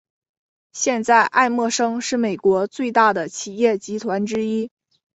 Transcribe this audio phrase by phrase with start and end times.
[0.71, 4.71] 现在艾默生是美国最大的企业集团之一。